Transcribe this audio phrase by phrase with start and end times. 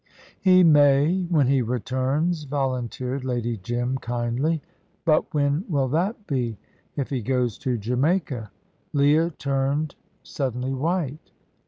[0.39, 4.63] "He may, when he returns," volunteered Lady Jim, kindly.
[5.05, 6.57] "But when will that be?
[6.95, 8.49] If he goes to Jamaica"
[8.93, 9.93] Leah turned
[10.23, 11.29] suddenly white.